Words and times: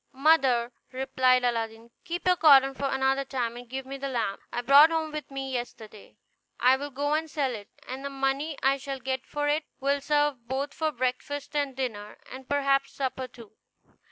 "Mother," 0.13 0.71
replied 0.91 1.43
Aladdin, 1.43 1.91
"keep 2.05 2.25
your 2.25 2.35
cotton 2.35 2.73
for 2.73 2.87
another 2.89 3.23
time, 3.23 3.55
and 3.55 3.69
give 3.69 3.85
me 3.85 3.99
the 3.99 4.07
lamp 4.07 4.41
I 4.51 4.61
brought 4.63 4.89
home 4.89 5.11
with 5.11 5.29
me 5.29 5.53
yesterday; 5.53 6.17
I 6.59 6.75
will 6.75 6.89
go 6.89 7.13
and 7.13 7.29
sell 7.29 7.53
it, 7.53 7.69
and 7.87 8.03
the 8.03 8.09
money 8.09 8.57
I 8.63 8.77
shall 8.77 8.97
get 8.99 9.27
for 9.27 9.47
it 9.47 9.65
will 9.79 10.01
serve 10.01 10.47
both 10.47 10.73
for 10.73 10.91
breakfast 10.91 11.55
and 11.55 11.75
dinner, 11.75 12.17
and 12.31 12.49
perhaps 12.49 12.93
supper 12.93 13.27
too." 13.27 13.51